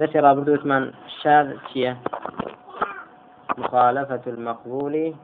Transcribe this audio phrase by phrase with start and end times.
[0.00, 0.84] دەشی ڕابردووتمان
[1.22, 1.92] شاذ چییە
[3.58, 5.14] مخالفة المقبول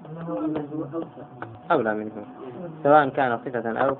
[1.70, 2.12] أولى منه
[2.82, 3.96] سواء كان صفة أو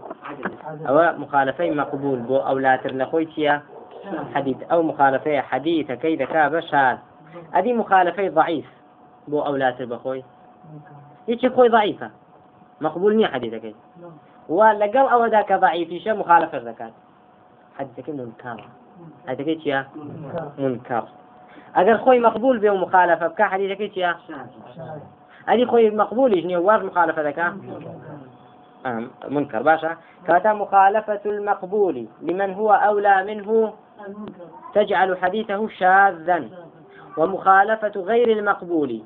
[0.88, 3.60] أو مخالفة مقبول بو أو لا ترلخوي
[4.34, 6.98] حديث أو مخالفة حديث كي ذكا شاذ.
[7.52, 8.68] هذه مخالفة ضعيف
[9.28, 10.24] بو أو لا تربخوي
[11.28, 12.10] هيك خوي ضعيفة
[12.80, 13.74] مقبول نية حديثك
[14.48, 16.92] ولقل أو ذاك ضعيف شو مخالفة زكاة
[17.78, 18.64] حديثك منكر
[19.28, 19.86] حديثك يا
[20.58, 21.04] منكر.
[21.76, 24.16] أجر خوي مقبول به مخالفة بكا حديثك يا
[25.46, 27.56] هذه خوي مقبول يجني وار مخالفة ذكاء
[28.86, 29.62] آه منكر.
[29.62, 29.96] باشا
[30.26, 33.72] كاتا مخالفة المقبول لمن هو أولى منه
[34.74, 36.48] تجعل حديثه شاذا.
[37.16, 39.02] ومخالفة غير المقبول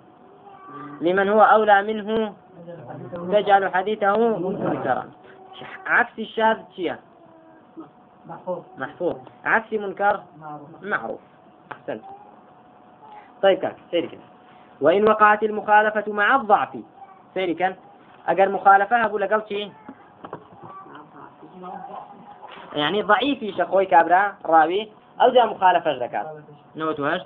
[1.00, 2.32] لمن هو أولى منه
[3.32, 5.04] تجعل حديثه منكرا.
[5.86, 6.94] عكس الشاذ شيء
[8.27, 8.62] محفوظ.
[8.78, 9.16] محفوظ.
[9.45, 10.20] عكس منكر؟
[10.83, 11.20] معروف.
[11.73, 12.05] أحسنت.
[13.42, 14.20] طيب كان سيري كده
[14.81, 16.78] وإن وقعت المخالفة مع الضعف
[17.34, 17.75] سيري كان.
[18.28, 19.72] أجر مخالفة لك شيء
[22.72, 24.92] يعني ضعيف شخوي كابرا راوي.
[25.20, 26.42] أو جاء مخالفة زكاة
[26.77, 27.20] نوتوهاش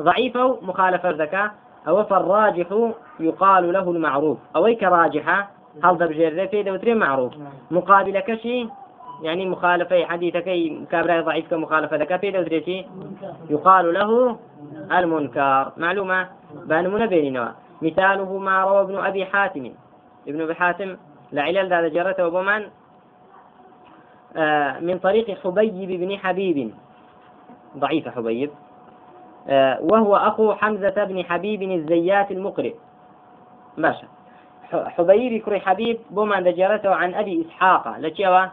[0.00, 1.50] ضعيفة مخالفة زكاة
[1.88, 4.38] أو فالراجح يقال له المعروف.
[4.56, 5.48] أو كراجحة
[5.84, 7.32] هل بجير في دوترين معروف.
[7.70, 8.68] مقابل كشي
[9.22, 10.44] يعني مخالفة حديثك
[10.90, 12.86] كابرا ضعيف كمخالفة ذكا في دوترين
[13.50, 14.38] يقال له
[14.92, 15.72] المنكر.
[15.76, 16.28] معلومة؟
[16.66, 19.70] بأن بيننا مثاله ما روى ابن أبي حاتم.
[20.28, 20.96] ابن أبي حاتم
[21.32, 22.62] لعلل ذا جرته وبمن
[24.36, 26.74] آه من طريق حبيب بن حبيب.
[27.78, 28.50] ضعيف حبيب.
[29.48, 32.74] آه، وهو أخو حمزة بن حبيب الزيات المقرئ.
[33.78, 34.08] باشا.
[34.72, 37.98] حبيب كري حبيب بوما دجرته عن أبي إسحاق.
[37.98, 38.46] لتشيوا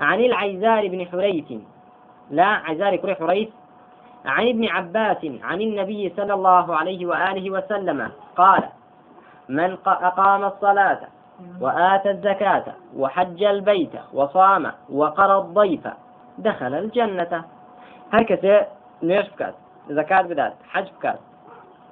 [0.00, 1.52] عن العيزار بن حريث.
[2.30, 3.48] لا عيزار كري حريث.
[4.24, 8.10] عن ابن عباس عن النبي صلى الله عليه وآله وسلم.
[8.36, 8.62] قال
[9.48, 11.00] من أقام الصلاة
[11.60, 12.64] وآتى الزكاة
[12.96, 15.88] وحج البيت وصام وقرى الضيف
[16.38, 17.44] دخل الجنة.
[18.12, 18.66] هكذا
[19.02, 19.26] نيش
[19.90, 21.18] زكاة بدات حج بكات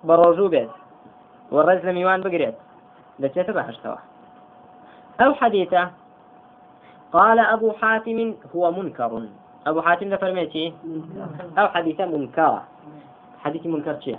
[0.04, 0.70] بروجو بيت
[1.50, 2.54] والرجل ميوان بقريت
[3.19, 3.97] لتيت بحشتوا
[5.21, 5.91] أو حديثة
[7.12, 9.22] قال أبو حاتم هو منكر.
[9.66, 10.75] أبو حاتم ده فرميتي؟
[11.59, 12.62] أو حديثة منكرة.
[13.38, 14.19] حديث منكر شيء؟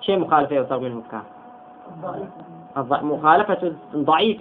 [0.00, 1.22] شيء مخالفة يوثق منه كان؟
[3.02, 4.40] مخالفة ضعيف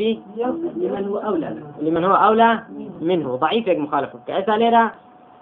[0.75, 1.63] لمن هو أولى.
[1.81, 2.63] لمن هو أولى
[3.01, 3.35] منه.
[3.35, 4.19] ضعيف مخالفة.
[4.27, 4.91] كأسا ليرة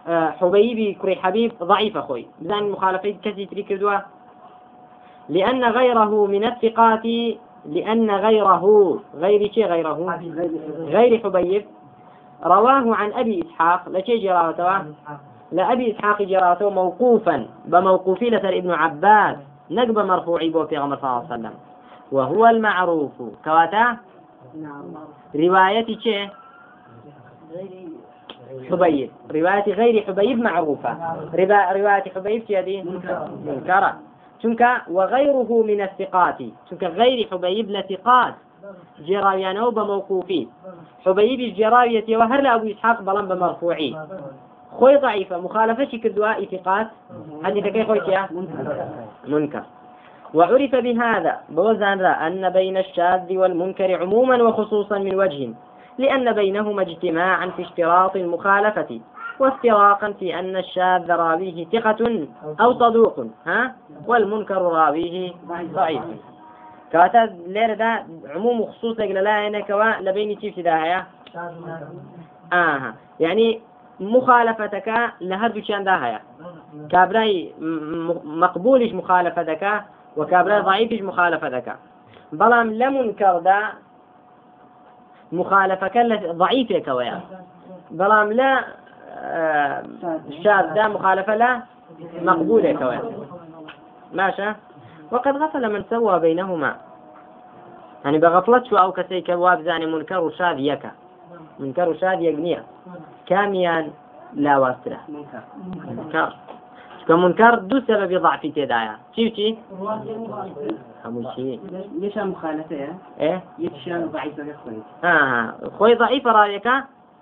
[0.08, 2.28] حبيبي كري حبيب ضعيف أخوي.
[2.42, 4.00] بزان مخالفة كثير تريك كدوا
[5.30, 7.06] لأن غيره من الثقات
[7.66, 10.20] لأن غيره غير شيء غيره؟
[10.80, 11.66] غير حبيب.
[12.46, 14.82] رواه عن أبي إسحاق لشي جراته
[15.52, 19.38] لأبي إسحاق جراته موقوفا بموقوفي لسر ابن عباس
[19.72, 21.54] نقب مرفوعي بو في صلى الله عليه وسلم.
[22.12, 23.12] وهو المعروف.
[23.46, 23.98] كواتا
[25.36, 26.30] رواية شيء
[28.72, 29.12] حبيب.
[29.32, 30.98] رواية غير حبيب معروفة.
[31.74, 32.84] رواية حبيب هذه
[33.46, 33.94] منكرة.
[34.44, 36.38] شنك وغيره من الثقات.
[36.70, 38.34] شنك غير حبيب لثقات.
[39.00, 40.48] جراويانه بموقوفي
[41.06, 43.96] حبيب الجراوية وهر لأبو إسحاق بلن بمرفوعي.
[44.80, 46.88] خوي ضعيفة مخالفة كدواء ثقات.
[47.44, 48.00] حديث كي خوي
[49.28, 49.64] منكر.
[50.34, 55.50] وعرف بهذا بوزان أن بين الشاذ والمنكر عموما وخصوصا من وجه.
[55.98, 59.00] لأن بينهما اجتماعا في اشتراط المخالفة.
[59.40, 62.28] وافتراقا في أن الشاذ راويه ثقة
[62.62, 63.76] أو صدوق ها؟
[64.08, 65.34] والمنكر راويه
[65.74, 66.02] ضعيف.
[66.92, 68.06] كاتا ليرة دا
[68.36, 71.06] عموم وخصوص لا هنا كوا لبين كيف هيا
[72.54, 73.62] آه يعني
[74.00, 76.20] مخالفتك لهر شان دا هيا
[76.92, 77.54] كابراي
[78.24, 79.84] مقبولش مخالفتك
[80.18, 81.76] وكابراي ضعيفش مخالفتك.
[82.34, 83.60] بلام لمنكر دا
[85.32, 85.92] مخالفة
[86.32, 87.22] ضعيفة كويا
[87.92, 88.64] بلام لا
[89.14, 89.84] آه،
[90.44, 91.62] شاذ ده مخالفة لا
[92.22, 93.02] مقبولة كويا
[94.14, 94.54] ماشى
[95.12, 96.76] وقد غفل من سوى بينهما.
[98.06, 100.92] يعني بغفلت شو أو كسي كواب زاني منكر وشاذ يكا
[101.60, 102.64] منكر وشاذ يقنيا
[103.26, 103.92] كاميان
[104.34, 105.00] لا واسرة
[105.88, 106.34] منكر.
[107.08, 108.98] كمنكر دو سبب ضعف تدايا.
[109.16, 109.56] شي شي
[111.06, 111.60] همو شي.
[112.00, 112.88] ليش مخالفة؟
[113.20, 116.68] إيه؟ يتشان ضعيفة خوي آه خوي ضعيفة رأيك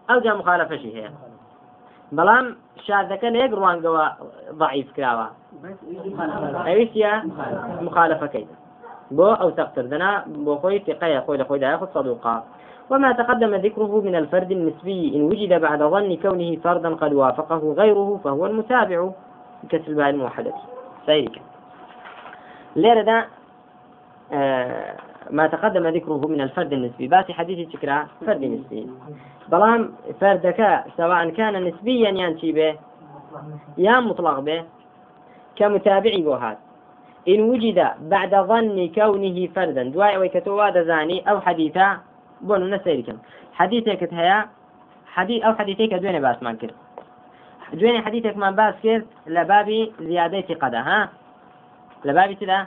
[0.09, 1.09] أو جا مخالفة شي هي؟
[2.17, 2.45] بلام
[2.85, 4.05] شاذەکە لە یەک ڕوانگەوە
[4.61, 5.27] ضعیف کراوە
[6.67, 7.11] ئەویستە
[7.87, 8.47] مخالفەکەی
[9.17, 10.11] بۆ ئەو سەختردنا
[10.45, 12.35] بۆ خۆی تقەیە خۆی لە خۆی دای خود صدوقا.
[12.91, 15.15] وما تقدم ذكره من الفرد النسبي.
[15.15, 19.09] إن وجد بعد ظن كونه فردا قد وافقه غيره فهو المتابع
[19.63, 20.53] بكسر الباء الموحدة.
[21.05, 21.41] سيرك
[22.75, 23.25] ليرة
[24.33, 27.07] آه ما تقدم ذكره من الفرد النسبي.
[27.07, 28.89] باتي حديث تكرا فرد نسبي.
[29.51, 32.75] بلام فردك سواء كان نسبيا ينتي به
[33.77, 34.63] يا مطلق به
[35.55, 36.57] كمتابعي بوهات
[37.27, 39.83] إن وجد بعد ظن كونه فردا.
[39.83, 41.97] دواء ويكتوا دزاني أو حديثا
[42.41, 43.17] بون نسيركم
[43.53, 44.45] حديثك هيا
[45.05, 46.75] حديث أو حديثك دوين باس ما كرت
[47.73, 51.09] دوين حديثك ما باس كرت لبابي زيادة قدا ها؟
[52.05, 52.65] لبابي تلا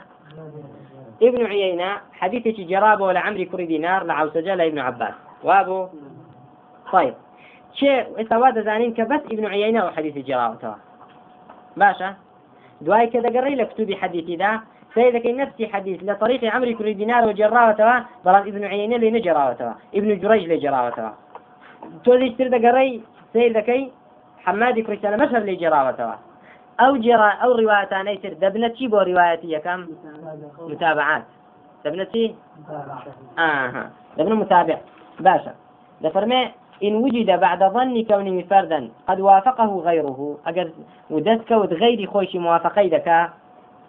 [1.21, 5.13] ابن عيينة حديثك جرابة لعمري كري دينار لعوسجة لابن عباس.
[5.43, 5.87] وابو؟
[6.91, 7.13] طيب.
[7.73, 10.75] شيء استواد زانين كبس ابن عيينة وحديث جرابه توا
[11.77, 12.15] باشا؟
[12.81, 14.61] دواي كذا قري لك كتب حديثي ذا.
[14.95, 17.33] سيدك نفسي حديث لطريق عمرو كل دينار
[17.73, 21.09] توا بلان ابن عيينة اللي نجراوة توا ابن جريج اللي جراوة توا
[22.03, 23.01] تولي اشترد قري
[23.33, 23.91] سيدك
[24.45, 26.15] حمادي كريستانا مشهر اللي جراوة توا
[26.79, 29.87] أو جرا أو رواية نيتر دبنتي بو روايتي كم؟
[30.59, 31.23] متابعات.
[31.85, 32.35] دبنتي
[33.39, 34.77] آه دبن متابع.
[35.19, 35.53] باشا.
[36.01, 36.51] دفرمي
[36.83, 40.37] إن وجد بعد ظن كونه فردا قد وافقه غيره.
[40.45, 40.69] أجر
[41.09, 43.29] ودتك وتغير خوش موافقي دكا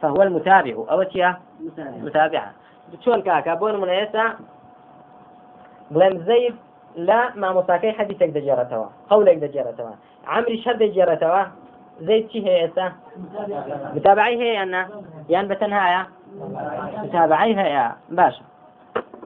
[0.03, 0.85] فهو المتابع.
[0.91, 1.37] أو تيا
[1.79, 2.53] متابعة
[3.05, 4.35] شون كاكا بون من يسا
[5.91, 6.55] بلم زيد
[6.97, 9.91] لا ما مساكي حديثك دجارتوا قولك دجارتوا
[10.27, 11.43] عمري شد دجارتوا
[12.01, 12.87] زەی چی هەیە ئێستا؟
[13.95, 14.83] متابعی هەیە یاننا
[15.29, 16.03] یان بەتەنهایە؟
[17.05, 17.87] متابعی هەیە.
[18.19, 18.45] باشە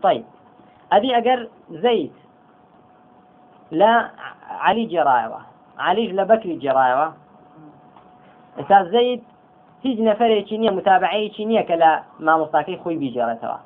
[0.03, 0.25] طيب.
[0.93, 1.41] ئەدی ئەگەر
[1.83, 2.17] زەیت
[3.81, 3.93] لە
[4.67, 5.41] علی جێڕایەوە
[5.79, 7.09] علیش لە بەکری جێڕایەوە
[8.59, 9.23] ئێستا زەیت
[9.85, 11.93] هیچ نەفرێکی نییە متابعەیەکی نییە کە لە
[12.27, 13.59] مامۆستاکەی خۆی بیجێڕێتەوە.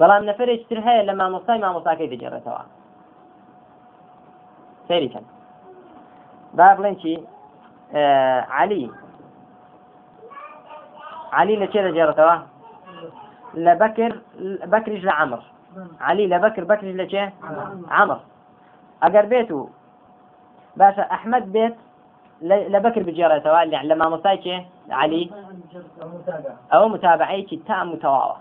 [0.00, 2.62] بەڵام نەفرێک تر هەیە لە مامۆستای مامۆستاکەی دەجێڕێتەوە
[4.88, 5.24] سەریکەن
[6.56, 7.14] با بڵێن چی؟
[7.94, 8.90] علی.
[11.32, 12.36] علی لە چێ دەجێڕێتەوە؟
[13.64, 14.12] لە بەکر
[14.72, 15.40] بەکریش لە عمر.
[16.00, 17.24] علی لە بەکر بەکریش لە چێ؟
[17.90, 18.18] عمر.
[19.02, 19.68] ئەگەر بێت و
[20.78, 21.76] باشە ئەحمد بێت
[22.72, 23.60] لە بەکر بجێڕێتەوە
[23.90, 24.56] لە مامۆستای چێ؟
[25.02, 25.32] علی.
[26.72, 28.36] ئەوە متابعەیەکی تا متەواوە.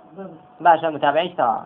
[0.65, 1.63] باشە متابعیش تەواوە.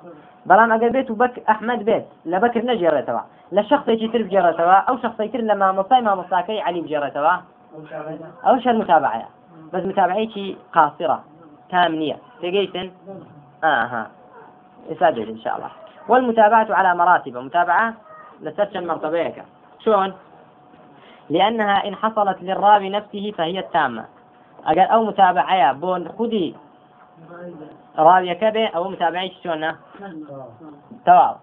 [0.49, 3.23] بەڵام ئەگەر بێت و بەک ئەحمد بێت لە بەکر نەجێڕێتەوە.
[3.55, 7.33] لە شخصێکی تر بجێڕێتەوە ئەو شخصی تر لە مامۆستای مامۆستاکەی علی بجێڕێتەوە.
[8.45, 9.27] ئەو شەر متابعەیە
[9.71, 11.19] بەس متابعەیەکی قاصرة
[11.69, 12.17] تام نییە
[14.89, 15.71] ئێستا دێت إن شاء الله.
[16.09, 17.37] والمتابعة على مراتب.
[17.37, 17.93] متابعة
[18.41, 19.43] لسرشن مرتبيك.
[19.79, 20.13] شلون؟
[21.29, 24.05] لأنها إن حصلت للراوي نفسه فهي التامة.
[24.65, 26.55] أقل أو متابعة بون خذي
[27.97, 29.75] راوي كبه أو متابعي شلون؟
[31.05, 31.35] تواو.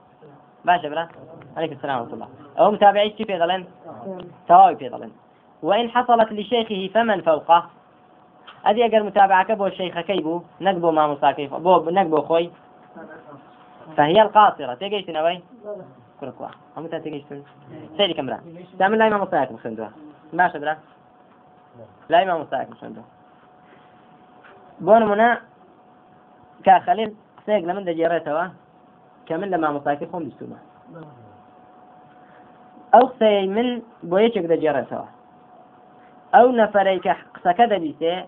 [0.65, 1.09] باشا بلا
[1.57, 2.29] عليك السلام ورحمة الله.
[2.59, 3.65] أو متابعي في ظلن؟
[4.49, 5.11] تواو في ظلن.
[5.63, 7.63] وإن حصلت لشيخه فمن فوقه.
[8.67, 12.51] ئەدی ئەگەر متابعەکە بۆ شەیخەکەی بوو نەک بۆ مامۆساکەی بۆ نەک بۆ خۆی
[13.97, 14.75] فهي القاصرة.
[14.75, 15.43] تيجي نوي
[16.21, 16.49] كركوا.
[16.77, 17.43] هم تا تيجي شنو؟
[17.97, 18.39] سيري كمرا
[18.79, 19.87] تعمل لاي ما مصاك مخندوا
[20.33, 20.77] ما شدرا
[22.09, 23.03] لاي ما مصاك مخندوا
[24.81, 25.41] بون منا
[26.65, 27.15] كخليل
[27.47, 28.45] سيق لمن دجيرتوا
[29.27, 30.57] كمل لما مصاكي خون بستوما
[32.95, 35.16] أو سي من بويتشك دجيرتوا
[36.37, 38.25] أو نفريك قسك دبيسي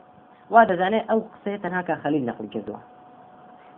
[0.50, 2.82] وهذا زاني أو قصيتها كخليل نقل كذوها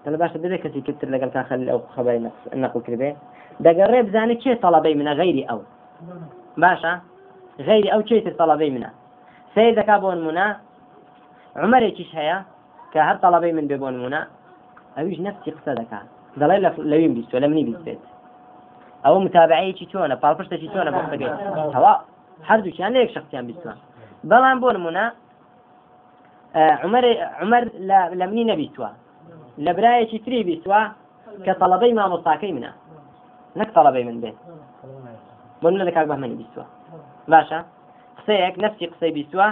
[0.04, 2.20] دەڵ باشە بێ کەسی کتر لەگەڵ تا خەل ئەو خبری
[2.62, 3.10] نەقل کردێ.
[3.66, 5.60] دەگەڕێ بزانێت چێ تەڵەبەی منە غیری ئەو.
[6.62, 6.92] باشە؟
[7.66, 8.90] غیری ئەو چێتر تەڵەبەی منە؟
[9.54, 10.46] سێ دەکا بۆ نمونە
[11.64, 12.38] عمرێکیش هەیە
[12.92, 14.20] کە هەر تەڵەبەی من بێ بۆ نمونە
[14.96, 16.06] ئەویش نفسی قسە دەکات
[16.40, 16.56] دەڵێ
[16.90, 18.02] لەویم بیست لە منی بیست بێت.
[19.04, 21.32] ئەو متابعەیەکی چۆنە پاڵپشتێکی چۆنە بۆ قسەکەی
[21.76, 21.92] هەوا
[22.48, 23.78] هەردووچیان لە یەک شخصیان بیستوان
[24.28, 25.04] بەڵام بۆ نمونە
[27.42, 27.64] عمر
[28.18, 28.90] لە منی نەبیستوە
[29.64, 30.80] لە برایەکی تری بیستوە
[31.44, 32.72] کە تەڵەبەی مامۆستاکەی منە.
[33.58, 34.36] نەک تەڵەبەی من بێت
[35.62, 36.66] بۆ لە لە کاک بەمەنی بیستوە
[37.32, 37.60] باشە.
[38.18, 39.46] قسەیەک نفسی قسەی بیستوە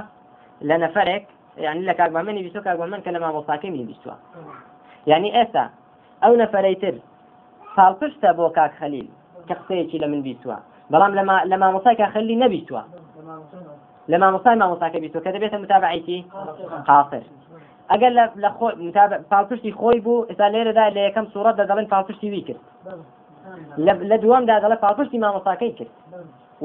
[0.68, 1.24] لە نەفرێک
[1.66, 4.14] یعنی لە کاک بەمەنی بیستوە کاک بەمەن کە لە مامۆستاکەی منی بیستوە
[5.10, 5.64] یعنی ئێستا
[6.22, 6.94] ئەو نەفرەی تر
[7.76, 9.08] ساڵپشتە بۆ کاک خەلیل
[9.48, 10.56] کە قسەیەکی لە من بیستوە
[10.92, 11.12] بەڵام
[11.50, 12.82] لە مامۆسای کا خەلی نەبیستوە
[14.10, 16.18] لە مامۆسای مامۆساکە بیستوە کە دەبێتە متابعیتی
[16.88, 17.24] قاصر
[17.90, 18.12] ئەگەر
[18.42, 18.50] لە
[19.30, 22.60] پاڵپشتی خۆی بوو ئێستا لێرەدا لە یەکەم سوورەتدا دەڵێن پاڵپشتی وی کرد.
[24.10, 25.92] لە دووەمدا دەڵێ پاڵپشتی مامۆساکەی کرد.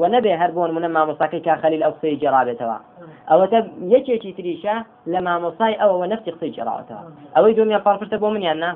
[0.00, 2.78] و نەبێ هەر بۆن منە مامۆساکەی کا خەلیل ئەو قسەی جێڕابێتەوە.
[3.30, 3.58] ئەوەتە
[3.94, 4.76] یەکێکی تریشە
[5.12, 7.02] لە مامۆسای ئەوەوە نفتی قسەی جێڕاوەتەوە.
[7.34, 8.70] ئەوەی دومیان پاڵپشتە بۆ منیان نا؟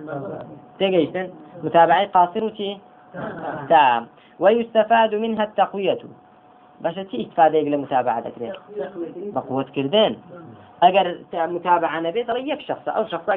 [0.78, 1.26] تێگەیشتن.
[1.64, 2.70] متابعی قاسر و چی؟
[3.70, 4.02] تام
[4.42, 6.02] ويستفاد منها التقوية.
[6.80, 8.52] باش تي استفادة لمتابعة ذكرين
[9.16, 10.18] بقوة كردين
[10.82, 13.28] اگر متابعة نبي ترى يك شخص أو شخص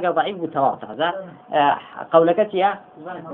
[1.53, 1.77] آه،
[2.13, 2.79] قولك تيا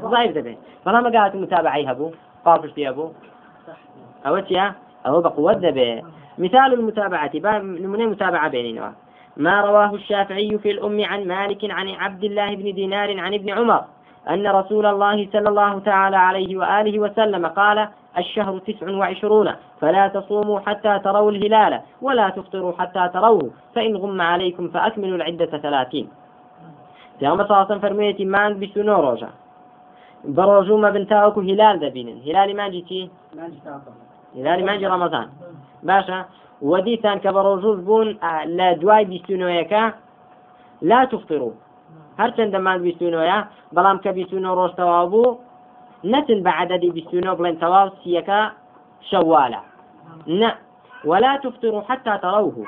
[0.03, 2.11] ضعيف دبي فلا ما قالت متابعة يهبو
[2.45, 3.11] قافش يهبو
[4.27, 4.73] أو تيا
[5.05, 6.03] أو بقوة دبي
[6.37, 8.93] مثال المتابعة نمونة متابعة بيننا
[9.37, 13.83] ما رواه الشافعي في الأم عن مالك عن عبد الله بن دينار عن ابن عمر
[14.29, 17.87] أن رسول الله صلى الله تعالى عليه وآله وسلم قال
[18.17, 19.49] الشهر تسع وعشرون
[19.81, 26.07] فلا تصوموا حتى تروا الهلال ولا تفطروا حتى تروه فإن غم عليكم فأكملوا العدة ثلاثين.
[27.19, 29.29] پیامبر صلی الله فرموویەتی مانگ بیست و نۆ ڕۆژە
[30.35, 33.11] بە ڕۆژومە بنتاوەکو هلال دەبینن هلالی مانجی چی
[34.37, 35.27] هلالی مانجی ڕەمەزان
[35.87, 36.19] باشە
[36.61, 38.07] ودیتان کە بە ڕۆژوز بوون
[38.57, 39.83] لە دوای بیستونەوەیەکە
[40.89, 41.53] لا تفطروا
[42.19, 43.39] هەرچەندە مانگ بیستونەوەیە
[43.75, 45.37] بەڵام کە بیستونە ڕۆژ تەواو بوو
[46.03, 48.41] نتن بعددی بیستونە بڵێن تەواو سیەکە
[49.09, 49.61] شەوالە
[50.27, 50.51] نه
[51.05, 52.65] ولا تفطروا حتى تروه.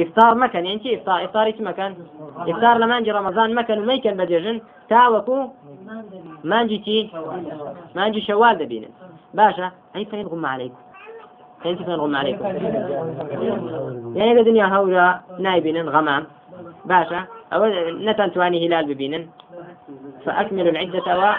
[0.00, 1.94] إفطار مكان يعني شي إفطار؟ إيش مكان؟
[2.48, 4.60] إفطار لمانجي رمضان مكان وميكن بديجن.
[4.88, 5.48] تاوكو؟
[6.44, 7.10] مانجي تي
[7.94, 8.88] مانجي شوال دبينا
[9.34, 10.76] باشا اي فين غم عليكم؟
[11.62, 12.44] فين فين غم عليكم؟
[14.16, 16.26] يعني الدنيا هورا نايبين غمام.
[16.84, 17.20] باشا
[17.52, 17.66] أو
[18.06, 19.26] نتن تواني هلال ببينن.
[20.24, 21.36] فأكملوا العدة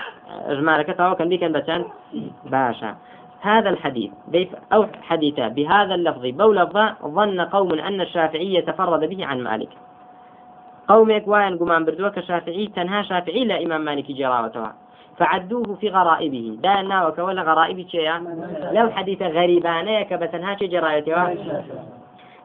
[0.47, 1.85] وإجمالك توا كان كان بسان
[2.45, 2.95] باشا.
[3.41, 4.11] هذا الحديث
[4.73, 9.69] أو حديثا بهذا اللفظ بو لفظا ظن قوم أن الشافعي تفرد به عن مالك.
[10.87, 14.73] قومك وين قمان بردوك شافعي تنها شافعي لا إمام مالك جراوتها.
[15.17, 16.57] فعدوه في غرائبه.
[16.63, 18.19] دانا وكولا غرائب شيئا؟
[18.71, 21.35] لو حديث غريبان كبتنها جرايتها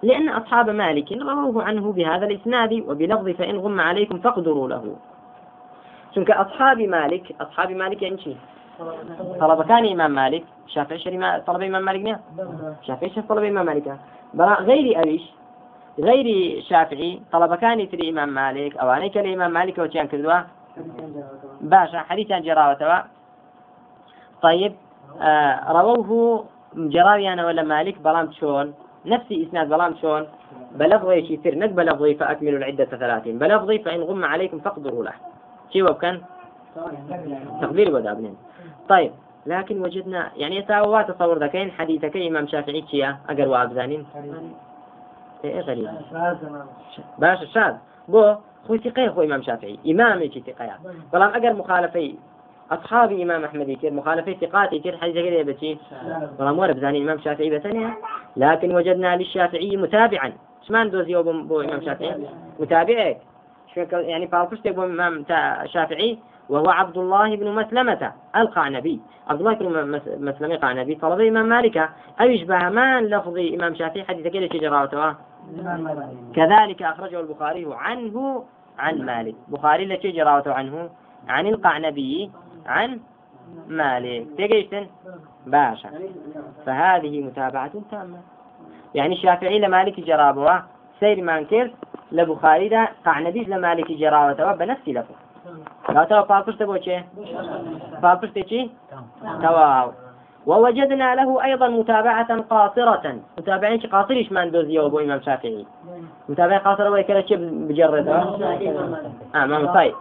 [0.02, 4.96] لأن أصحاب مالك رووه عنه بهذا الإسناد وبلفظ فإن غم عليكم فاقدروا له.
[6.16, 8.36] چونك أصحاب مالك أصحاب مالك يعني شيء
[9.40, 12.18] طلب كان إمام مالك شافعي شري ما طلب إمام مالك
[12.82, 13.98] شافعي شري طلب إمام مالك
[14.34, 15.22] بلا غير أبيش
[16.00, 16.26] غير
[16.68, 20.40] شافعي طلب كان تري إمام مالك أو أنا كان إمام مالك وشان كذوا
[21.60, 23.04] باشا حديثا جراوة
[24.42, 24.74] طيب
[25.20, 26.44] آه رووه
[26.76, 28.74] جراوي أنا ولا مالك بلام شون
[29.06, 30.26] نفسي إسناد بلام شون
[30.72, 35.12] بلفظي شي سر نك بلفظي فأكملوا العدة ثلاثين بلفظي فإن غم عليكم فاقدروا له.
[35.72, 36.20] شي وكان
[37.60, 38.36] تقدير ودابنين
[38.88, 39.12] طيب
[39.46, 44.06] لكن وجدنا يعني يتاوى تصور ذكين حديثك إمام شافعي تشيا أقر وابزانين
[45.44, 45.88] إيه غريب.
[47.18, 47.74] باش شاذ.
[48.08, 48.34] بو
[48.68, 49.78] خوي ثقة خوي إمام شافعي.
[49.86, 50.70] إمام يجي ثقة
[51.12, 52.14] بلام أقر مخالفي
[52.70, 55.78] أصحاب إمام أحمد يكير مخالفي ثقات يكير حديث كذا بتي
[56.38, 57.98] بلام ورب زاني إمام شافعي بثانية
[58.36, 60.32] لكن وجدنا للشافعي متابعا.
[60.68, 62.26] شمان دوزي بو إمام شافعي؟
[62.60, 63.18] متابعك.
[63.92, 65.24] يعني فالفشتك بو إمام
[65.64, 66.18] شافعي
[66.48, 69.00] وهو عبد الله بن مسلمة القعنبي.
[69.28, 71.90] عبد الله بن مسلمة القعنبي طلب إمام مالك
[72.20, 75.14] أو يشبه ما لفظ إمام شافعي حديث كده شجراته
[76.34, 78.44] كذلك أخرجه البخاري عنه
[78.78, 79.34] عن مالك.
[79.48, 80.90] بخاري لك جراوته عنه؟
[81.28, 82.30] عن القعنبي
[82.66, 83.00] عن
[83.68, 84.26] مالك.
[84.38, 84.86] تجيشتن
[85.46, 85.90] باشا.
[86.66, 88.18] فهذه متابعة تامة.
[88.94, 90.62] يعني الشافعي لمالك جرابه.
[91.00, 91.70] سير مانكر
[92.12, 95.16] لبخاري ده قعنبي لمالك جراوته بنفس لفظ
[95.86, 96.98] کاتەوە پاپشتە بۆ چێ
[98.02, 98.62] پاپشتێکی
[99.42, 99.88] تەواو
[100.46, 103.04] ووجدنا له أيضا متابعة قاصرة.
[103.38, 105.66] متابعة قاصرش من دوزيه أبو إمام شافعي.
[106.28, 109.94] متابعة قاصرة ويكلا شيء بجرد آه ما مصاي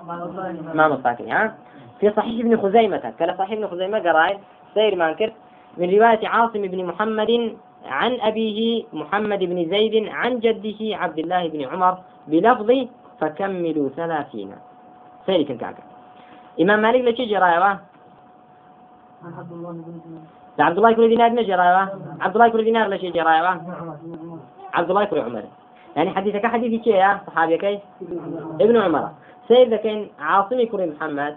[0.73, 1.55] ما مصاكي ها
[1.99, 3.13] في صحيح ابن خزيمة.
[3.19, 4.39] كلا صحيح ابن خزيمة قراي
[4.73, 5.31] سير مانكر
[5.77, 7.31] من رواية عاصم بن محمد
[7.85, 12.71] عن أبيه محمد بن زيد عن جده عبد الله بن عمر بلفظ
[13.19, 14.51] فكملوا ثلاثين.
[15.25, 15.83] سيري كاكا.
[16.61, 17.79] إمام مالك لشي جرايوة؟
[20.59, 21.89] عبد الله كل دينار نجي رايوه
[22.21, 23.61] عبد الله كل دينار لشي جرايوة؟
[24.73, 25.43] عبد الله كل عمر.
[25.95, 27.79] يعني حديثك حديث شيء يا صحابي كي؟
[28.61, 29.09] ابن عمر.
[29.47, 31.35] سيد كان عاصمي كري محمد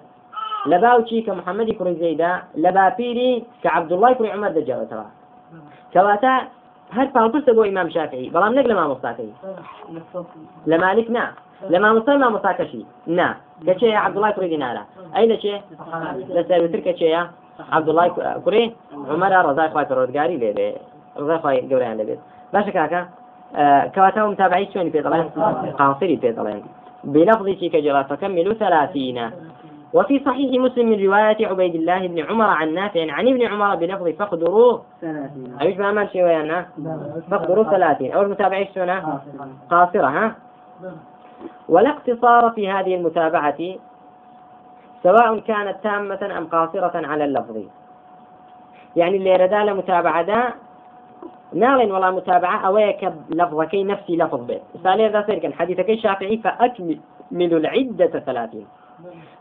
[0.66, 5.06] لباوشي كمحمد كري زيدا لبا بيري كعبد الله كري عمر دجال ترى.
[5.94, 6.32] کەواتە
[6.96, 8.30] هەر پاپرسە بۆ ئیمام شافعی.
[8.34, 9.32] بەڵام نەک لە مامۆستاکەی.
[10.70, 11.26] لە مالک نا.
[11.72, 12.82] لە مامۆستای مامۆستاکەشی.
[13.18, 13.28] نا.
[13.66, 14.82] کەچێ عبدوڵای کوڕی دینارە.
[15.14, 15.54] ئەی لەچێ
[16.34, 17.22] لە سەروتر کەچەیە
[17.76, 18.10] عبدوڵای
[18.44, 18.64] کوڕی
[19.12, 20.68] عمەرە ڕزای خوای ڕۆزگاری لێ بێ
[21.20, 22.20] ڕزای خوای گەوریان لەبێت
[22.52, 23.02] باشە کاکە
[23.94, 25.26] کەواتە و متابعی شوێنی پێ دەڵێن
[25.80, 26.62] قاسری پێ دەڵێن
[27.14, 29.26] بلفظی چی کە جلاسەکە میلو ثلاثینە
[29.94, 34.08] وفي صحيح مسلم من رواية عبيد الله بن عمر عن نافع عن ابن عمر بلفظ
[34.08, 34.78] فاقدروا.
[35.60, 36.66] أيش ما مال شيء ويانا؟
[37.30, 38.12] فاقدروا ثلاثين.
[38.12, 39.20] أو المتابعين شونه
[39.70, 40.06] قاصرة.
[40.06, 40.36] ها؟
[41.68, 43.58] ولا اقتصار في هذه المتابعة
[45.02, 47.56] سواء كانت تامة أم قاصرة على اللفظ.
[48.96, 50.52] يعني اللي ردال متابعة دا
[51.54, 54.62] ناڵێن ولا متابعة ئەوەیە کە كي نفسي لفظ بيت.
[54.82, 56.98] سألي ذا سيركن حديثك شافعي فأكمل
[57.32, 58.66] العدة ثلاثين.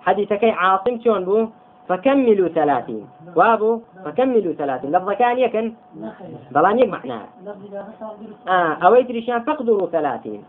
[0.06, 1.48] حديثك عاصم شون بو؟
[1.88, 3.08] فكملوا ثلاثين.
[3.36, 4.92] وابو؟ فكملوا ثلاثين.
[4.92, 5.74] لفظ كان يكن؟
[6.52, 7.26] بلان يك معناه
[8.48, 10.44] آه ريشان فقدروا ثلاثين.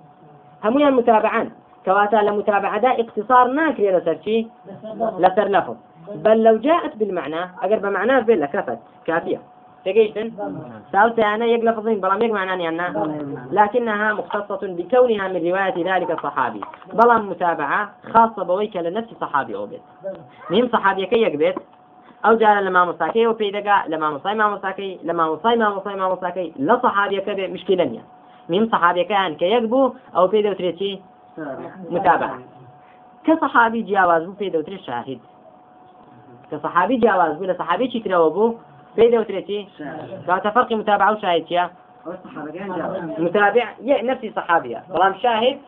[0.64, 1.50] هميان متابعان.
[1.84, 4.46] كواتا لمتابعة دا اقتصار ناكري لسر شي؟
[5.18, 5.76] لسر لفظ.
[6.14, 9.40] بل لو جاءت بالمعنى أقرب معناه بلا كفت كافية.
[9.84, 10.32] تجيشتن
[10.92, 12.60] ساو تانا يقل فضين بلام يقمع عن
[13.52, 16.60] لكنها مختصة بكونها من رواية ذلك الصحابي
[16.92, 19.80] بلام متابعة خاصة بويك لنفس صحابي أوبت
[20.50, 21.56] مهم صحابي كي يقبت
[22.24, 27.32] ئەو جارە لە مامۆساکەی و پێدەگا لە مامۆسای مامۆساکەی لە مامۆسای مامۆسای مامۆساکەی لە سەحابیەکە
[27.38, 28.04] بێ مشکلە نیە
[28.50, 30.92] میم سەحابەکەیان کە یەک بوو ئەو پێ دەوترێتی
[31.94, 32.28] متابە
[33.26, 35.20] کە سەحابی جیاواز بوو پێ دەوترێت شاهید.
[36.50, 38.56] کە سەحابی جیاواز بوو لە سەحابێکی ترەوە بوو؟
[38.98, 39.68] بيد وتريتي
[40.26, 41.70] كانت فرق متابعة وشاهد يا.
[43.18, 45.58] متابع يا نفسي صحابية طالما شاهد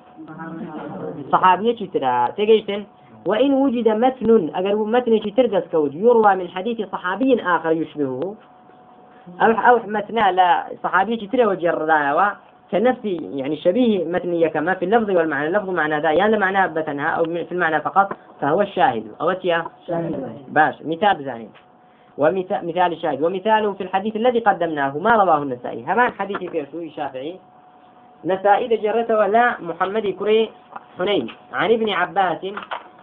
[1.33, 2.85] صحابية ترى؟ تجيشن
[3.27, 8.35] وإن وجد متن أجر متن تردس كوج يروى من حديث صحابي آخر يشبهه.
[9.43, 11.87] أو أو متنا لا صحابي ترى وجر
[12.71, 15.47] كنفس يعني شبيه متنية كما في اللفظ والمعنى.
[15.49, 19.05] اللفظ معنى ذا يعني معنى بتنها أو في المعنى فقط فهو الشاهد.
[19.21, 19.65] أو تيا
[20.49, 20.75] باش.
[20.85, 21.51] مثال زانين
[22.21, 25.85] ومثال الشاهد ومثاله في الحديث الذي قدمناه ما رواه النسائي.
[25.89, 27.41] همان حديث في الشافعي.
[28.25, 30.51] نسائي جرته ولا محمد كري
[30.99, 31.25] حنين.
[31.53, 32.43] عن ابن عباس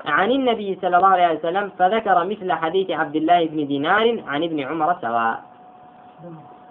[0.05, 4.59] عن النبي صلى الله عليه وسلم فذكر مثل حديث عبد الله بن دينار عن ابن
[4.59, 5.35] عمر سواء.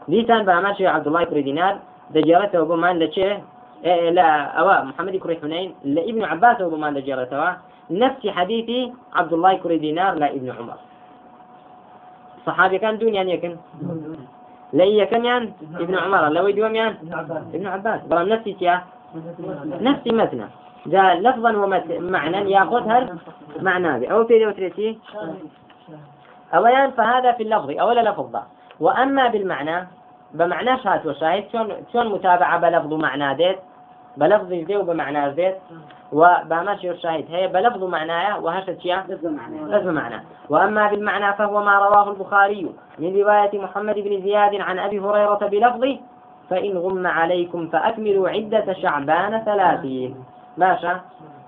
[0.08, 1.74] ليسان بأماشي عبد الله بن دينار
[2.14, 3.42] دجرته بمان لشيء
[3.84, 4.28] إيه لا
[4.60, 5.74] أوا محمد كري حنين.
[5.84, 7.56] لابن عباس وبمان دجرته
[7.90, 8.68] نفس حديث
[9.14, 10.78] عبد الله كري دينار لا ابن عمر.
[12.46, 13.56] صحابي كان دون يعني يكن
[14.72, 16.96] لا كم يعني ابن عمر لو يدوم يعني
[17.54, 18.00] ابن عباس.
[18.10, 18.82] برا نفسي يا
[19.80, 20.46] نفسي مثنى
[20.86, 23.16] جاء لفظا ومعنى ياخذها
[23.60, 24.98] معنى أو في دوتريتي
[26.54, 27.70] أولا فهذا في اللفظ.
[27.70, 28.36] أولا لفظ
[28.80, 29.88] وأما بالمعنى
[30.34, 33.58] بمعنى شات وشاهد شون شون متابعة بلفظ معنى ديت؟
[34.16, 35.58] بلفظ ذي وبمعنى ذات
[36.12, 38.98] وبماشي الشاهد هي بلفظ معناه وهشت شيء.
[39.08, 45.00] لفظ معناه وأما بالمعنى فهو ما رواه البخاري من رواية محمد بن زياد عن أبي
[45.00, 45.98] هريرة بلفظ
[46.50, 50.24] فإن غم عليكم فأكملوا عدة شعبان ثلاثين.
[50.56, 51.00] باشا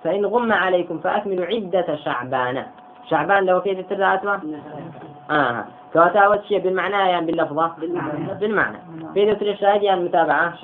[0.04, 2.64] فإن غم عليكم فأكملوا عدة شعبان.
[3.11, 4.20] شعبان لو كيف تترى
[5.31, 5.64] آه.
[5.92, 7.72] كواتا شيء بالمعنى يعني باللفظة؟
[8.40, 8.78] بالمعنى.
[9.14, 10.57] في ذو الشاهد يعني المتابعة.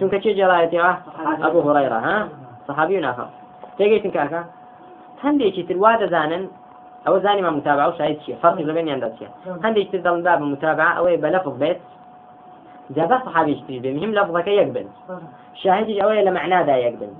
[0.00, 0.80] شنك كي جرايتي
[1.42, 2.28] أبو هريرة ها؟
[2.68, 3.28] صحابي آخر
[3.78, 4.44] تيجي كاكا
[5.24, 6.48] هندي ترواد زانن
[7.08, 8.36] أو زاني ما متابعة وشاهد شيء.
[8.42, 9.28] فرق بين يندس شيء
[9.64, 11.80] هندي تدل باب متابعة أو بلفظ بيت.
[12.90, 14.86] جابا صحابي يشتري به مهم لفظك يقبل.
[15.54, 17.10] شاهد أو معنى ذا يقبل.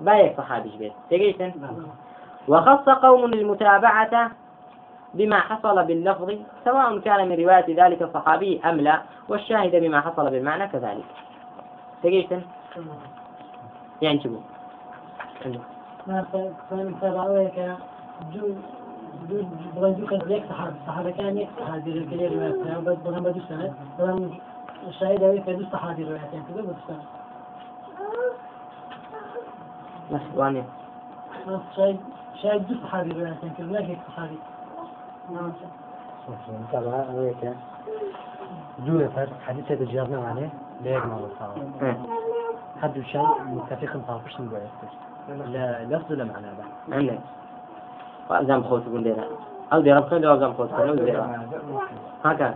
[0.00, 0.92] بايك صحابي بيت.
[1.10, 1.52] تيجي
[2.48, 4.30] وخص قوم المتابعة
[5.16, 6.28] بما حصل باللفظ
[6.64, 11.04] سواء كان من رواية ذلك الصحابي أم لا والشاهد بما حصل بالمعنى كذلك.
[12.02, 12.42] تقيتن
[14.02, 14.36] يعني شو؟
[16.70, 17.76] فمن تبعوك كان
[22.64, 24.38] كان بغن بدو سنة بغن
[24.88, 27.04] الشاهد هو يفيدو صحابي رواية كده بدو سنة
[30.12, 30.64] بس وانيا
[31.76, 31.98] شاهد
[32.42, 34.38] شاهد دو صحابي رواية كده ما هيك صحابي؟
[36.72, 37.52] طبعا هيك
[38.86, 40.48] جوه فرد حديثة تجارنا عليه
[40.84, 41.54] ليك ما بصار
[42.82, 44.60] حد شيء متفق مطابقش نقول
[45.52, 47.18] لا لفظ لا معنى بعد عندك
[48.30, 49.24] وأزام خوت تقول لنا
[49.72, 51.46] أو دي ربك لو أزام خوت تقول لنا
[52.24, 52.54] هكذا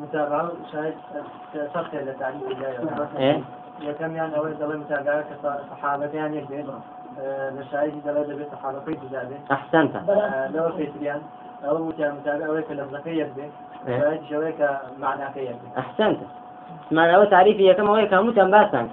[0.00, 0.94] متابعة شاهد
[1.74, 6.74] صفحة لتعريف الله إيه كم يعني أول دولة متابعة كصحابة يعني يكبر
[8.04, 8.34] دلالة
[8.86, 9.96] بيت جزابه أحسنت.
[10.54, 11.20] لو في تريان
[11.64, 12.58] أو متابع
[13.06, 13.48] يكبر
[13.86, 14.68] شاهد شويك
[15.34, 16.18] كيكبر أحسنت.
[16.90, 18.88] معنى أو تعريفي كما هو كم متنباسا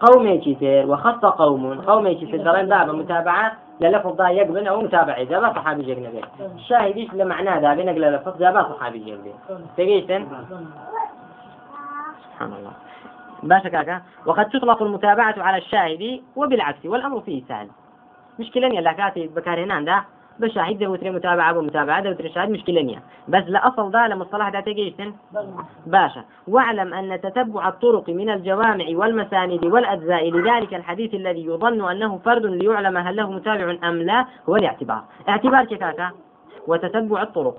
[0.00, 1.80] قوم يشتر وخص قوم.
[1.80, 3.52] قوم يشتر دلالة باب متابعة.
[3.80, 5.14] للفظ ذا يقبل أو متابعة.
[5.14, 9.18] إذا ما صحابي جاك الشاهد إيش لمعنى ذا بنقل للفظ ذا ما صحابي جاك
[9.76, 10.26] تقيتن
[12.32, 12.72] سبحان الله.
[13.42, 17.68] باشا كاكا وقد تطلق المتابعة على الشاهد وبالعكس والأمر فيه سهل.
[18.38, 20.04] مشكلة يلا كاتي بكارهنان ده
[20.38, 23.02] بشاهد دوتري متابعة ومتابعة دوتري شاهد مشكلة نية.
[23.28, 25.14] بس لأصل ده لمصطلح ده تجيشتن
[25.86, 26.24] باشا.
[26.48, 32.96] واعلم أن تتبع الطرق من الجوامع والمساند والأجزاء لذلك الحديث الذي يظن أنه فرد ليعلم
[32.96, 35.04] هل له متابع أم لا هو الاعتبار.
[35.28, 36.10] اعتبار كتاتا
[36.66, 37.56] وتتبع الطرق.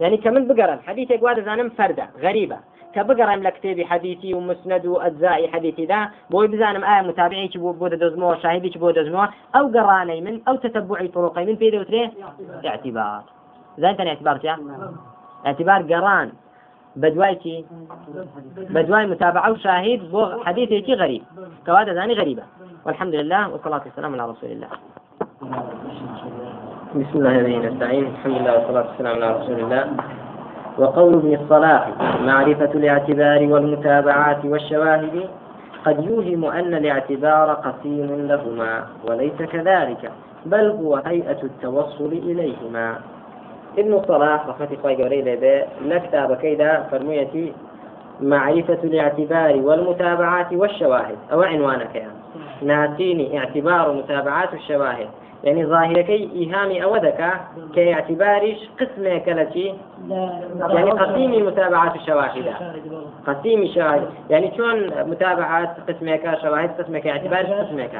[0.00, 2.56] يعني كمن بقرا حديث يقواد زانم فردة غريبة.
[2.94, 6.10] كبقرا لكتابي حديثي ومسند وأجزائي حديثي ذا.
[6.30, 9.26] بوي بزانم آية متابعي كبو بود دزمو شاهدي كبو دزمو.
[9.56, 12.10] أو قراني من أو تتبعي طرقي من في دوتري
[12.66, 13.22] اعتبار.
[13.78, 14.56] زين تاني اعتبار جا
[15.46, 16.32] اعتبار قران.
[16.96, 17.64] بدوايتي
[18.56, 21.22] بدواي متابعة وشاهد بو حديثي غريب.
[21.66, 22.42] كواد زاني غريبة.
[22.86, 24.68] والحمد لله والصلاة والسلام على رسول الله.
[26.94, 28.06] بسم الله الرحمن الرحيم.
[28.06, 29.82] الحمد لله والصلاة والسلام على رسول الله.
[30.80, 31.88] وقول ابن الصلاح
[32.20, 35.28] معرفة الاعتبار والمتابعات والشواهد
[35.86, 40.10] قد يوهم أن الاعتبار قسيم لهما وليس كذلك
[40.46, 42.98] بل هو هيئة التوصل إليهما
[43.78, 47.52] ابن الصلاح رحمة الله عليه لكتاب كيدا فرميتي
[48.20, 52.20] معرفة الاعتبار والمتابعات والشواهد أو عنوانك يعني.
[52.62, 55.08] ناتيني اعتبار متابعات الشواهد
[55.44, 57.40] يعني ظاهركي إيهامي أو ذكاء
[57.76, 59.74] كاعتبارش قسم كالتي
[60.10, 62.44] يعني قسيم متابعات الشواهد.
[63.26, 67.90] قسيم الشواهد يعني شلون متابعات قسمك شواهد قسمك اعتبار قسمك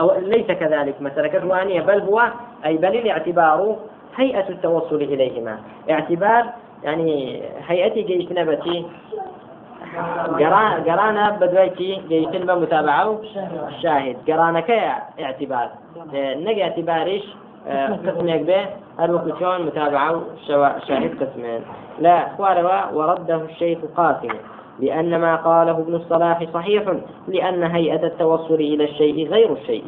[0.00, 2.22] أو ليس كذلك مسألة كروانية بل هو
[2.64, 3.76] أي بل الاعتبار
[4.16, 5.58] هيئة التوصل إليهما.
[5.90, 6.44] اعتبار
[6.84, 8.86] يعني هيئتي جيش نبتي
[10.86, 13.20] قرانا بدويتي جيتن بمتابعة
[13.82, 14.16] شاهد.
[14.28, 15.68] قرانا كي اعتبار.
[16.14, 17.24] نجي اعتباريش
[17.66, 18.66] به.
[18.98, 20.22] هل وقت شلون متابعة
[20.86, 21.60] شاهد قسمين.
[21.98, 24.28] لا خواروا ورده الشيخ قاسم
[24.78, 26.82] لأن ما قاله ابن الصلاح صحيح
[27.28, 29.84] لأن هيئة التوصل إلى الشيء غير الشيء.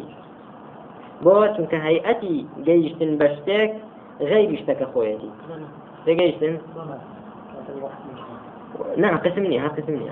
[1.23, 3.75] بوت كهيئتي جيشتن بشتك
[4.21, 5.31] غير اشتك خويتي
[6.07, 6.59] تجيشتن؟
[8.97, 10.11] نعم قسمني ها قسمني.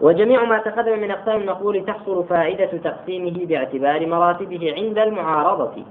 [0.00, 5.82] وجميع ما تقدم من أقسام المقبول تحصل فائدة تقسيمه باعتبار مراتبه عند المعارضة.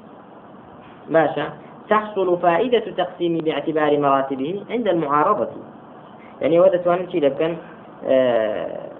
[1.10, 1.50] ماشا
[1.90, 5.48] تحصل فائدة تقسيمه باعتبار مراتبه عند المعارضة.
[6.42, 7.56] يعني ودت وأنا شيء لبكن
[8.06, 8.92] آه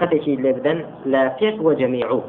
[0.00, 2.22] خطي شيء لبدن لا فيش وجميعه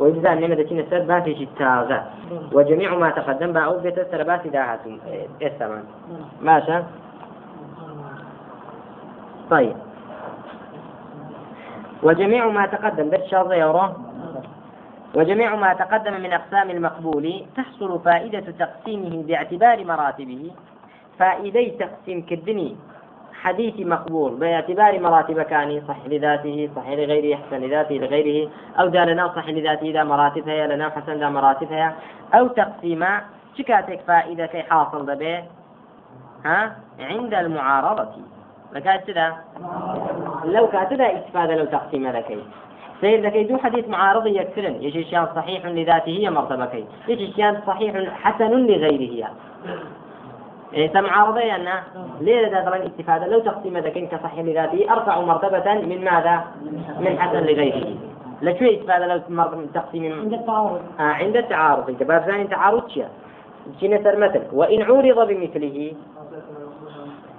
[0.00, 2.04] وإذا نمد كنا سر باتي شيء تاغا
[2.52, 3.52] وجميع ما تقدم
[3.82, 4.98] بيت باتي داهاتهم
[5.40, 5.52] إيه
[6.42, 6.84] ماشا
[9.50, 9.76] طيب.
[12.02, 13.64] وجميع ما تقدم بيت شاطئ
[15.14, 20.50] وجميع ما تقدم من أقسام المقبول تحصل فائدة تقسيمه باعتبار مراتبه.
[21.18, 22.76] فائدة تقسيم كدني
[23.42, 29.28] حديث مقبول باعتبار مراتب كان صح لذاته صح لغيره حسن لذاته لغيره أو دا لنا
[29.36, 31.94] صح لذاته ذا مراتبها لنا حسن ذا مراتبها.
[32.34, 33.20] أو تقسيما
[33.58, 35.44] شكاتك فائدة حاصل به
[36.44, 38.33] ها عند المعارضة.
[38.74, 39.34] لكات كذا
[40.44, 42.38] لو كاتدا استفادة لو تقسيم لكي.
[43.00, 46.84] سير لكي دو حديث معارض يكثرن يجي شيان صحيح لذاته هي مرتبة كي.
[47.08, 49.28] يجي شيان صحيح حسن لغيره
[50.74, 51.68] إيه معارضة أن
[52.20, 56.44] ليه ذا طبعا استفادة لو تقسيم ذكين كصحيح لذاته أرفع مرتبة من ماذا؟
[57.00, 57.94] من حسن لغيره.
[58.42, 59.18] لشو استفادة لو
[59.74, 60.80] تقسيم عند التعارض.
[61.00, 61.88] آه عند التعارض.
[61.88, 63.06] إنت باب ثاني تعارض شيء.
[63.80, 65.92] شنو مثل؟ وإن عورض بمثله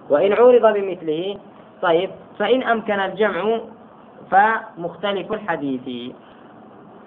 [0.10, 1.38] وإن عورض بمثله
[1.82, 3.60] طيب فإن أمكن الجمع
[4.32, 6.14] فمختلف الحديث.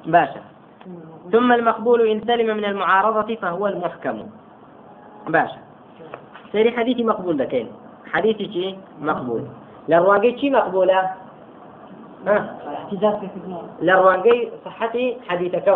[0.06, 0.42] باشا.
[1.32, 4.26] ثم المقبول إن سلم من المعارضة فهو المحكم.
[5.28, 5.58] باشا.
[6.52, 7.68] سيري حديثي مقبول لكين؟
[8.12, 9.42] حديثي شي مقبول.
[9.88, 11.10] للرواقي شي مقبولة؟
[12.26, 12.56] ها؟
[14.64, 15.68] صحتي حديثك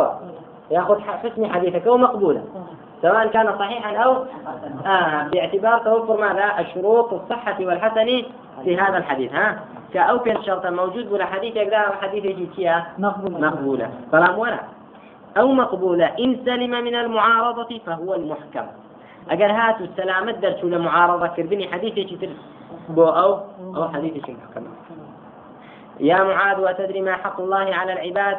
[0.71, 2.45] ياخذ حسني حديثك ومقبولة
[3.03, 4.25] سواء كان صحيحا أو
[4.87, 8.23] آه باعتبار توفر ماذا؟ الشروط الصحة والحسن
[8.65, 9.61] في هذا الحديث ها؟
[9.95, 13.39] كأوفر الشرط الموجود ولا حديث؟ يقدر حديث يجي مقبولة.
[13.39, 13.91] مقبولة.
[14.13, 14.61] فلا ولا؟
[15.39, 16.07] أو مقبولة.
[16.07, 18.67] إن سلم من المعارضة فهو المحكم.
[19.31, 22.31] أجر هاتوا السلامة درسوا لمعارضة كربني حديث يجي
[22.89, 23.41] بو أو؟
[23.77, 24.67] أو حديث يجي محكم.
[26.01, 28.39] يا معاذ وتدري ما حق الله على العباد؟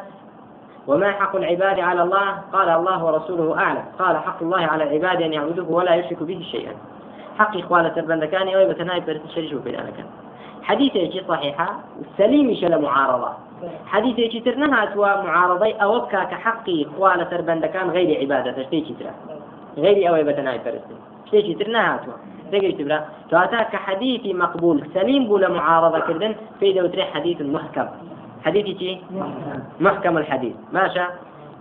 [0.88, 3.84] وما حق العباد على الله؟ قال الله ورسوله أعلم.
[4.00, 6.74] قال حق الله على العباد أن يعبدوه ولا يشركوا به شيئا.
[7.40, 8.72] حق إخوانة البندكان أو
[9.30, 10.06] الشريش وفي كان
[10.64, 11.80] حديث يجي صحيحة
[12.18, 13.30] سليم شل معارضة.
[13.86, 18.52] حديث يجي ترنها توا معارضي أو كحق إخوانة البندكان غير عبادة.
[18.52, 19.12] تشتي ترى؟
[19.78, 20.82] غير أو بتناي برس
[21.28, 22.14] شتي ترنها توا
[22.52, 24.88] تقدر تبرا تواتا كحديث مقبول.
[24.94, 26.36] سليم بولا معارضة كردن.
[26.60, 27.88] في دوتري حديث محكم.
[28.46, 29.02] حديث شيء
[29.80, 30.56] محكم الحديث.
[30.74, 31.06] ماشى.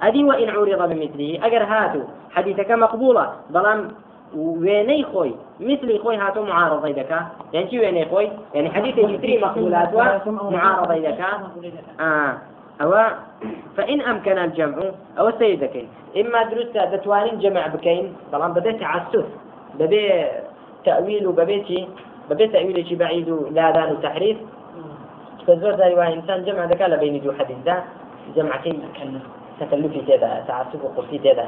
[0.02, 1.38] أدي وإن عرض بمثله.
[1.46, 2.02] أجر هاتو.
[2.34, 3.32] حديثك مقبولة.
[3.50, 3.88] بلام
[4.36, 5.34] ويني خوي.
[5.60, 9.94] مثل خوي هاتو معارضة دكا يعني شو ويني خوي؟ يعني حديث يجري مقبولات
[10.26, 11.28] معارضة دكا
[12.00, 12.34] آه.
[12.82, 12.92] أو
[13.76, 14.76] فإن أمكن الجمع.
[15.18, 18.14] أو سيدك إما درست دتوانين جمع بكين.
[18.32, 19.26] طبعا بدأت تعسف.
[19.78, 20.24] ببي
[20.84, 21.88] تأويل وببيتي
[22.30, 23.28] ببي تأويل بعيد.
[23.50, 24.36] لا دان تحريف
[25.46, 27.82] فزور ذا إنسان جمع ذكاء لبين دو حديث ده
[28.36, 28.78] جمع كي
[29.60, 31.46] تكلفي تيدا تعسف وقفتي تيدا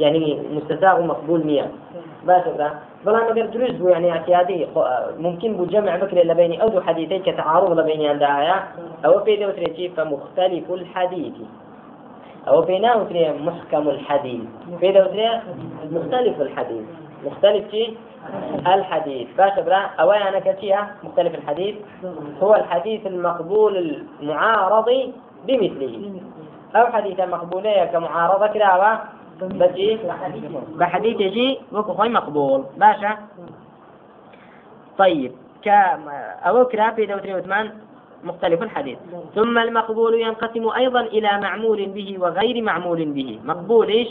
[0.00, 1.70] يعني مستساغ ومقبول مية.
[2.26, 4.66] بس ذا بلا ما قدر دروس بو يعني اعتيادي.
[5.18, 8.68] ممكن بو جمع بكري لبين أو دو حديثين كتعارض لبين عندها
[9.04, 9.50] أو في دو
[9.96, 11.34] فمختلف الحديث.
[12.48, 14.40] أو بيناه وتري محكم الحديث.
[14.80, 14.92] في
[15.92, 16.84] مختلف الحديث.
[17.26, 17.96] مختلف شيء
[18.66, 19.28] الحديث.
[19.38, 21.74] باش برا أولا أنا كتيا مختلف الحديث.
[22.42, 25.12] هو الحديث المقبول المعارض
[25.46, 26.20] بمثله.
[26.76, 28.98] أو حديث مقبولية كمعارضة كراوة
[29.42, 29.98] بس إيه؟
[30.76, 32.64] بحديث يجي وكو مقبول.
[32.76, 33.12] باشا؟
[34.98, 35.32] طيب
[35.64, 35.68] ك
[36.46, 37.70] أو كرا في دوتري وثمان
[38.24, 38.98] مختلف الحديث.
[39.34, 43.40] ثم المقبول ينقسم أيضا إلى معمول به وغير معمول به.
[43.44, 44.08] مقبول إيش؟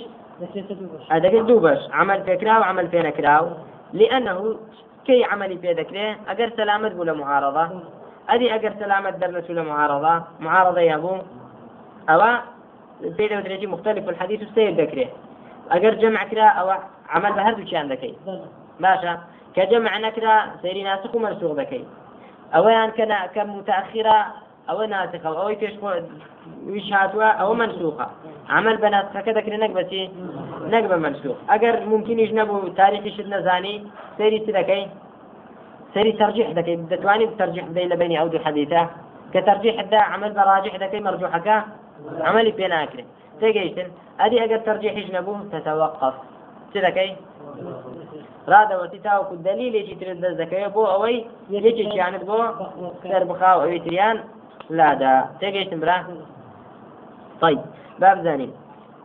[1.11, 3.49] هذا دوبش عمل فكرة وعمل في نكراو
[3.93, 4.57] لأنه
[5.05, 7.69] كي عملي في ذكره أجر سلامة ولا معارضة
[8.29, 11.17] أدي أجر سلامة درنة ولا معارضة معارضة يا أبو
[12.09, 12.21] أو
[13.01, 15.07] بين ودرجة مختلف الحديث السير ذكره
[15.71, 16.69] أجر جمع كرا أو
[17.09, 18.15] عمل بهذا كان ذكي
[18.79, 19.19] ماشا
[19.55, 21.85] كجمع نكرة سيري ناسخ ومنسوخ ذكي
[22.55, 24.25] أو يعني كان كمتأخرة
[24.69, 25.73] أو ناسخة أو يكش
[26.67, 28.07] وش هاتوا أو منسوخة
[28.49, 30.09] عمل بنات كذا كده نقبة
[30.61, 31.35] نقبة منسوخ.
[31.49, 33.83] أجر ممكن يجنبوا تاريخ شدنا زاني
[34.17, 34.87] سيري سلكي
[35.93, 38.89] سيري ترجيح ذكي دتواني بترجيح بين بين أودي حديثة
[39.33, 41.63] كترجيح ده عمل براجح ذكي مرجوحك
[42.21, 43.03] عملي بين أكله
[43.39, 43.87] تيجيتن
[44.19, 46.13] أدي أجر ترجيح يجنبوا تتوقف
[48.47, 52.43] رادا وتتاو كدليل يجي ترد الزكاة بو أوي يجي يعني بو
[53.03, 54.19] سربخاو أو يتريان
[54.69, 56.05] لا دا تيجيتن برا
[57.41, 57.59] طيب
[57.99, 58.49] باب ثاني.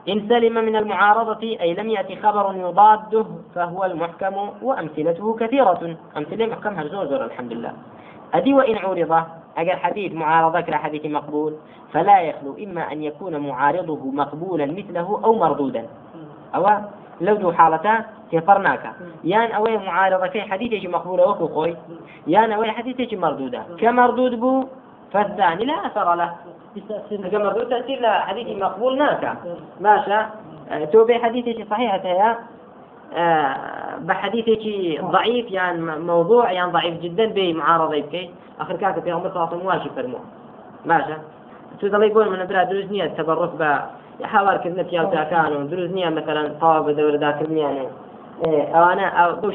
[0.09, 5.97] إن سلم من المعارضة أي لم يأتي خبر يضاده فهو المحكم وأمثلته كثيرة.
[6.17, 7.73] أمثلة محكم هرزور زور الحمد لله.
[8.35, 9.25] أدي وإن عورض
[9.57, 11.55] أجل حديث معارضة حديث مقبول.
[11.93, 15.87] فلا يخلو إما أن يكون معارضه مقبولا مثله أو مردودا.
[16.55, 16.67] أو
[17.21, 18.93] لو دو حالتا تفرناك.
[19.25, 21.77] يان أوي معارضة في حديث مقبولة وكو خوي.
[22.27, 23.63] يان أوي حديث مردودة.
[23.81, 24.65] كمردود بو
[25.13, 26.35] فالثاني لا أثر له.
[27.31, 29.37] كما مردود تأثير حديث مقبول ناكا
[29.81, 30.27] ماشا
[30.71, 32.39] آه، تو بحديث صحيحة يا.
[33.17, 33.57] آه،
[33.99, 34.45] بحديث
[35.05, 38.31] ضعيف يعني موضوع يعني ضعيف جدا بمعارضة يبكي.
[38.61, 40.15] آخر كاك في عمر صلى الله عليه وسلم
[40.87, 41.17] ماشا
[41.81, 43.79] تو ضل يقول من برا دروز نية التبرك ب
[44.23, 45.63] حوار كذا تيال كانوا.
[45.65, 47.89] دروز نية مثلا طواب دولة ذاك يعني.
[48.47, 49.51] أو أنا أو دو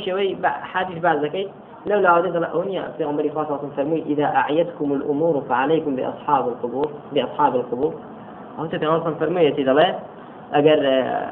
[1.86, 3.46] لولا عودت الأونية في عمر صلى الله
[3.78, 7.94] عليه إذا أعيتكم الأمور فعليكم بأصحاب القبور بأصحاب القبور.
[8.60, 9.96] أو تتنوى صلى فرمي يتدلي
[10.54, 10.80] أجر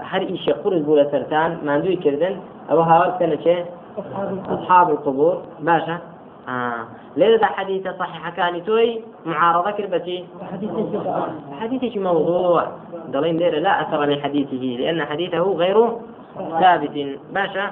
[0.02, 2.38] هر إيش قرز بولا سرتان ما عنده كردن
[2.72, 3.66] أو هاول سنة شيء؟
[4.50, 5.42] أصحاب القبور.
[5.60, 5.98] باشا.
[6.50, 6.86] آه.
[7.18, 10.26] ده حديث صحيح كان توي معارضة كربتي.
[11.62, 12.68] حديث موضوع؟
[13.08, 15.90] دلين ليه لا أثر لحديثه لأن حديثه غير
[16.60, 17.18] ثابت.
[17.34, 17.72] باشا.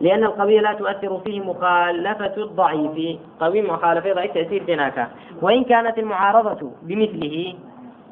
[0.00, 3.18] لأن القوي لا تؤثر فيه مخالفة الضعيف.
[3.40, 5.08] قوي مخالفة ضعيف تأثير بناك
[5.42, 7.54] وإن كانت المعارضة بمثله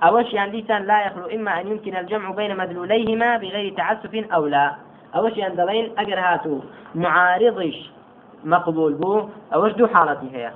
[0.02, 4.74] أوش يعني لسان لا يخلو إما أن يمكن الجمع بين مدلوليهما بغير تعسف أو لا.
[5.16, 6.60] أوش يعني دلين أجر هاتو.
[6.94, 7.90] معارضش
[8.44, 10.50] مقبول بو أوش دو حالتي هي.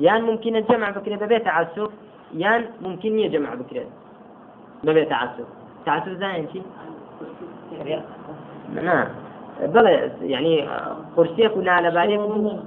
[0.00, 1.90] يعني ممكن الجمع بكرة ببيت تعسف
[2.36, 3.84] يعني ممكن يجمع بكرة
[4.84, 5.46] ببيت تعسف.
[5.86, 6.62] تعسف زين شي؟
[8.74, 9.06] نعم.
[9.62, 10.68] بلى يعني
[11.16, 12.58] قرسي كنا على بالي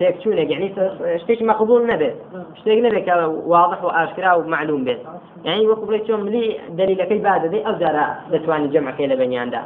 [0.00, 2.12] تكشونه يعني اشتيك مقبول نبي
[2.56, 3.12] اشتيك نبي
[3.46, 4.98] واضح واشكرا ومعلوم به
[5.44, 9.62] يعني وقبل شو ملي دليل كي بعد ذي أو دارا دتوان جمع كيلا بنيان دا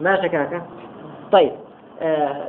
[0.00, 0.62] ما شكاك
[1.32, 1.52] طيب
[2.02, 2.48] آه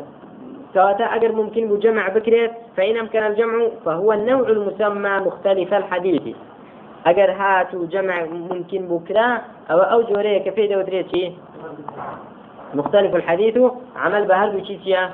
[0.73, 6.35] سواء أجر ممكن بجمع بكرة فإن أمكن الجمع فهو النوع المسمى مختلف الحديث.
[7.05, 9.41] أجر هاتو جمع ممكن بكرة
[9.71, 11.33] أو أو جوريه كفيدة ودريتي
[12.75, 13.57] مختلف الحديث.
[13.95, 15.13] عمل بهردو چيتيا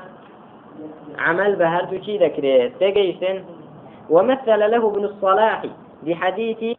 [1.18, 3.44] عمل بهردو چي ذكرت تجيسن
[4.10, 5.62] ومثل له ابن الصلاح
[6.02, 6.76] بحديث